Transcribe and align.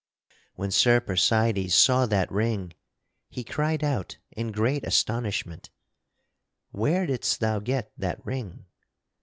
When 0.55 0.71
Sir 0.71 0.99
Percydes 0.99 1.75
saw 1.75 2.07
that 2.07 2.31
ring 2.31 2.73
he 3.29 3.43
cried 3.43 3.83
out 3.83 4.17
in 4.31 4.51
great 4.51 4.83
astonishment, 4.83 5.69
"Where 6.71 7.05
didst 7.05 7.39
thou 7.39 7.59
get 7.59 7.91
that 7.97 8.25
ring?" 8.25 8.65